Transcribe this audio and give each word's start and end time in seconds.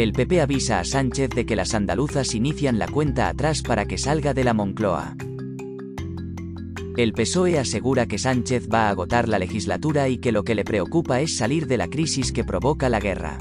El 0.00 0.12
PP 0.12 0.40
avisa 0.40 0.80
a 0.80 0.84
Sánchez 0.86 1.28
de 1.28 1.44
que 1.44 1.54
las 1.54 1.74
andaluzas 1.74 2.34
inician 2.34 2.78
la 2.78 2.88
cuenta 2.88 3.28
atrás 3.28 3.60
para 3.60 3.84
que 3.84 3.98
salga 3.98 4.32
de 4.32 4.44
la 4.44 4.54
Moncloa. 4.54 5.14
El 6.96 7.12
PSOE 7.12 7.58
asegura 7.58 8.06
que 8.06 8.16
Sánchez 8.16 8.66
va 8.72 8.86
a 8.86 8.88
agotar 8.88 9.28
la 9.28 9.38
legislatura 9.38 10.08
y 10.08 10.16
que 10.16 10.32
lo 10.32 10.42
que 10.42 10.54
le 10.54 10.64
preocupa 10.64 11.20
es 11.20 11.36
salir 11.36 11.66
de 11.66 11.76
la 11.76 11.88
crisis 11.88 12.32
que 12.32 12.44
provoca 12.44 12.88
la 12.88 12.98
guerra. 12.98 13.36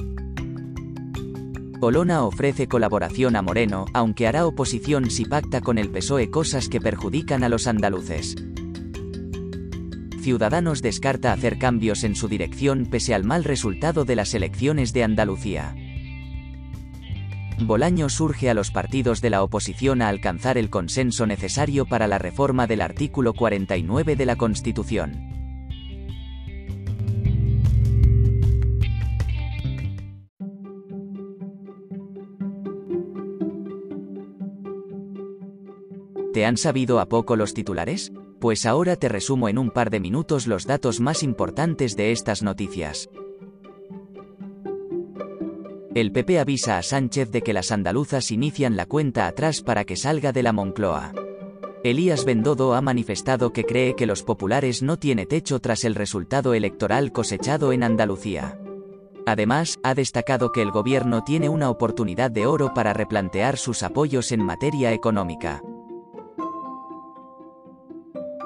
Olona 1.80 2.23
ofrece 2.23 2.67
colaboración 2.67 3.38
a 3.38 3.41
Moreno, 3.41 3.86
aunque 3.94 4.28
hará 4.28 4.45
oposición 4.45 5.09
si 5.09 5.23
pacta 5.23 5.62
con 5.62 5.78
el 5.78 5.89
PSOE 5.89 6.30
cosas 6.30 6.67
que 6.67 6.81
perjudican 6.81 7.45
a 7.45 7.48
los 7.48 7.67
andaluces. 7.67 8.36
Ciudadanos 10.22 10.81
descarta 10.81 11.31
hacer 11.31 11.58
cambios 11.58 12.03
en 12.03 12.17
su 12.17 12.28
dirección 12.28 12.86
pese 12.86 13.16
al 13.16 13.23
mal 13.23 13.45
resultado 13.45 14.03
de 14.03 14.17
las 14.17 14.34
elecciones 14.34 14.91
de 14.91 15.05
Andalucía. 15.05 15.73
Bolaño 17.62 18.10
surge 18.10 18.50
a 18.50 18.54
los 18.54 18.72
partidos 18.72 19.22
de 19.22 19.30
la 19.30 19.44
oposición 19.44 20.02
a 20.02 20.08
alcanzar 20.08 20.58
el 20.58 20.70
consenso 20.70 21.28
necesario 21.28 21.86
para 21.86 22.08
la 22.08 22.18
reforma 22.18 22.68
del 22.68 22.82
artículo 22.82 23.34
49 23.34 24.16
de 24.16 24.26
la 24.26 24.36
Constitución. 24.38 25.40
¿Te 36.34 36.46
han 36.46 36.58
sabido 36.58 37.00
a 37.00 37.08
poco 37.08 37.36
los 37.36 37.54
titulares? 37.54 38.14
Pues 38.40 38.66
ahora 38.66 38.96
te 38.96 39.10
resumo 39.10 39.50
en 39.50 39.58
un 39.58 39.72
par 39.72 39.90
de 39.90 40.00
minutos 40.00 40.48
los 40.48 40.66
datos 40.66 41.02
más 41.02 41.24
importantes 41.24 41.98
de 41.98 42.12
estas 42.14 42.42
noticias. 42.44 43.10
El 46.00 46.14
PP 46.14 46.39
avisa 46.39 46.78
a 46.78 46.81
Sánchez 46.81 47.30
de 47.30 47.42
que 47.42 47.52
las 47.52 47.73
andaluzas 47.73 48.31
inician 48.31 48.78
la 48.78 48.86
cuenta 48.86 49.28
atrás 49.28 49.61
para 49.61 49.83
que 49.83 49.97
salga 49.97 50.31
de 50.31 50.44
la 50.44 50.53
Moncloa. 50.53 51.11
Elías 51.83 52.23
Bendodo 52.23 52.73
ha 52.73 52.80
manifestado 52.80 53.52
que 53.52 53.66
cree 53.66 53.97
que 53.97 54.06
los 54.06 54.23
populares 54.23 54.81
no 54.81 54.97
tiene 54.97 55.25
techo 55.25 55.59
tras 55.59 55.83
el 55.83 55.95
resultado 55.95 56.53
electoral 56.53 57.11
cosechado 57.11 57.73
en 57.73 57.83
Andalucía. 57.83 58.58
Además, 59.25 59.78
ha 59.83 59.94
destacado 59.94 60.53
que 60.53 60.61
el 60.61 60.72
gobierno 60.72 61.25
tiene 61.25 61.50
una 61.50 61.69
oportunidad 61.69 62.31
de 62.31 62.45
oro 62.45 62.73
para 62.73 62.94
replantear 62.94 63.58
sus 63.58 63.84
apoyos 63.84 64.31
en 64.31 64.41
materia 64.41 64.94
económica. 64.94 65.61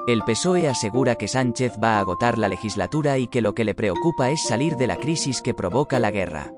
El 0.08 0.24
PSOE 0.24 0.66
asegura 0.66 1.14
que 1.14 1.28
Sánchez 1.28 1.74
va 1.80 1.98
a 1.98 2.00
agotar 2.00 2.36
la 2.36 2.48
legislatura 2.48 3.16
y 3.18 3.28
que 3.28 3.42
lo 3.42 3.54
que 3.54 3.62
le 3.62 3.76
preocupa 3.76 4.32
es 4.32 4.42
salir 4.42 4.74
de 4.74 4.88
la 4.88 4.96
crisis 4.96 5.40
que 5.40 5.54
provoca 5.54 6.00
la 6.00 6.10
guerra. 6.10 6.52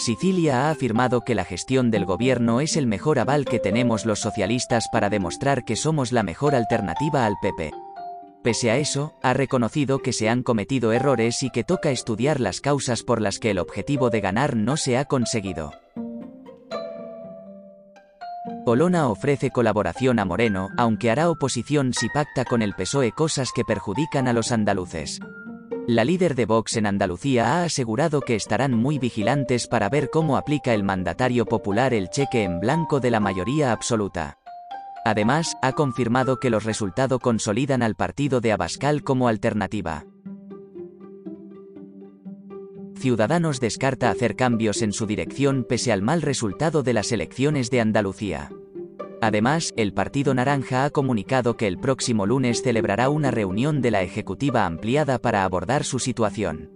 Sicilia 0.00 0.62
ha 0.66 0.70
afirmado 0.70 1.20
que 1.20 1.34
la 1.34 1.44
gestión 1.44 1.90
del 1.90 2.06
gobierno 2.06 2.62
es 2.62 2.78
el 2.78 2.86
mejor 2.86 3.18
aval 3.18 3.44
que 3.44 3.58
tenemos 3.58 4.06
los 4.06 4.18
socialistas 4.18 4.88
para 4.90 5.10
demostrar 5.10 5.62
que 5.62 5.76
somos 5.76 6.10
la 6.10 6.22
mejor 6.22 6.54
alternativa 6.54 7.26
al 7.26 7.34
PP. 7.42 7.70
Pese 8.42 8.70
a 8.70 8.78
eso, 8.78 9.18
ha 9.22 9.34
reconocido 9.34 9.98
que 9.98 10.14
se 10.14 10.30
han 10.30 10.42
cometido 10.42 10.94
errores 10.94 11.42
y 11.42 11.50
que 11.50 11.64
toca 11.64 11.90
estudiar 11.90 12.40
las 12.40 12.62
causas 12.62 13.02
por 13.02 13.20
las 13.20 13.38
que 13.38 13.50
el 13.50 13.58
objetivo 13.58 14.08
de 14.08 14.22
ganar 14.22 14.56
no 14.56 14.78
se 14.78 14.96
ha 14.96 15.04
conseguido. 15.04 15.74
Olona 18.64 19.08
ofrece 19.08 19.50
colaboración 19.50 20.18
a 20.18 20.24
Moreno, 20.24 20.70
aunque 20.78 21.10
hará 21.10 21.28
oposición 21.28 21.92
si 21.92 22.08
pacta 22.08 22.46
con 22.46 22.62
el 22.62 22.72
PSOE 22.72 23.12
cosas 23.12 23.52
que 23.54 23.64
perjudican 23.64 24.28
a 24.28 24.32
los 24.32 24.50
andaluces. 24.50 25.20
La 25.90 26.04
líder 26.04 26.36
de 26.36 26.46
Vox 26.46 26.76
en 26.76 26.86
Andalucía 26.86 27.46
ha 27.46 27.64
asegurado 27.64 28.20
que 28.20 28.36
estarán 28.36 28.74
muy 28.74 29.00
vigilantes 29.00 29.66
para 29.66 29.88
ver 29.88 30.08
cómo 30.08 30.36
aplica 30.36 30.72
el 30.72 30.84
mandatario 30.84 31.46
popular 31.46 31.92
el 31.92 32.10
cheque 32.10 32.44
en 32.44 32.60
blanco 32.60 33.00
de 33.00 33.10
la 33.10 33.18
mayoría 33.18 33.72
absoluta. 33.72 34.38
Además, 35.04 35.56
ha 35.62 35.72
confirmado 35.72 36.38
que 36.38 36.48
los 36.48 36.62
resultados 36.62 37.18
consolidan 37.18 37.82
al 37.82 37.96
partido 37.96 38.40
de 38.40 38.52
Abascal 38.52 39.02
como 39.02 39.26
alternativa. 39.26 40.04
Ciudadanos 42.94 43.58
descarta 43.58 44.10
hacer 44.10 44.36
cambios 44.36 44.82
en 44.82 44.92
su 44.92 45.08
dirección 45.08 45.66
pese 45.68 45.90
al 45.90 46.02
mal 46.02 46.22
resultado 46.22 46.84
de 46.84 46.92
las 46.92 47.10
elecciones 47.10 47.68
de 47.68 47.80
Andalucía. 47.80 48.52
Además, 49.22 49.72
el 49.76 49.92
Partido 49.92 50.32
Naranja 50.32 50.84
ha 50.86 50.90
comunicado 50.90 51.56
que 51.56 51.66
el 51.66 51.78
próximo 51.78 52.24
lunes 52.24 52.62
celebrará 52.62 53.10
una 53.10 53.30
reunión 53.30 53.82
de 53.82 53.90
la 53.90 54.02
Ejecutiva 54.02 54.64
ampliada 54.64 55.18
para 55.18 55.44
abordar 55.44 55.84
su 55.84 55.98
situación. 55.98 56.70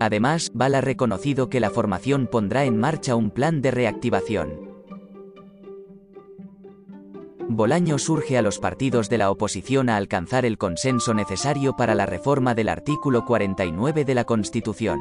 Además, 0.00 0.50
Val 0.54 0.74
ha 0.74 0.80
reconocido 0.80 1.50
que 1.50 1.60
la 1.60 1.70
formación 1.70 2.26
pondrá 2.26 2.64
en 2.64 2.78
marcha 2.78 3.16
un 3.16 3.30
plan 3.30 3.60
de 3.60 3.70
reactivación. 3.70 4.74
Bolaño 7.48 7.98
surge 7.98 8.38
a 8.38 8.42
los 8.42 8.58
partidos 8.58 9.10
de 9.10 9.18
la 9.18 9.30
oposición 9.30 9.90
a 9.90 9.96
alcanzar 9.96 10.46
el 10.46 10.56
consenso 10.56 11.12
necesario 11.12 11.76
para 11.76 11.94
la 11.94 12.06
reforma 12.06 12.54
del 12.54 12.70
artículo 12.70 13.26
49 13.26 14.04
de 14.04 14.14
la 14.14 14.24
Constitución. 14.24 15.00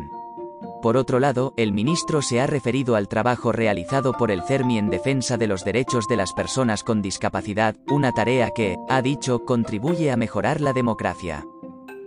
Por 0.83 0.97
otro 0.97 1.21
lado, 1.21 1.53
el 1.55 1.71
ministro 1.71 2.21
se 2.21 2.41
ha 2.41 2.45
referido 2.45 2.97
al 2.97 3.07
trabajo 3.07 3.53
realizado 3.53 4.11
por 4.11 4.31
el 4.31 4.43
CERMI 4.43 4.79
en 4.79 4.89
defensa 4.89 5.37
de 5.37 5.47
los 5.47 5.63
derechos 5.63 6.09
de 6.09 6.17
las 6.17 6.33
personas 6.33 6.83
con 6.83 7.01
discapacidad, 7.01 7.77
una 7.87 8.11
tarea 8.11 8.49
que, 8.49 8.75
ha 8.89 9.01
dicho, 9.01 9.45
contribuye 9.45 10.11
a 10.11 10.17
mejorar 10.17 10.59
la 10.59 10.73
democracia. 10.73 11.45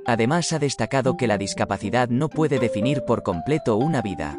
Además 0.05 0.53
ha 0.53 0.59
destacado 0.59 1.17
que 1.17 1.27
la 1.27 1.39
discapacidad 1.39 2.11
no 2.11 2.29
puede 2.29 2.59
definir 2.59 3.03
por 3.07 3.23
completo 3.23 3.77
una 3.77 4.03
vida. 4.03 4.39